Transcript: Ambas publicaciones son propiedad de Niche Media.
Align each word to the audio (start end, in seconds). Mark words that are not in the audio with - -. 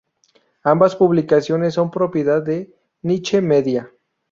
Ambas 0.63 0.95
publicaciones 0.95 1.75
son 1.75 1.91
propiedad 1.91 2.41
de 2.41 2.73
Niche 3.03 3.39
Media. 3.39 3.91